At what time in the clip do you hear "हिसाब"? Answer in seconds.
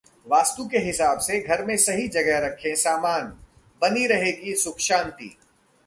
0.77-1.19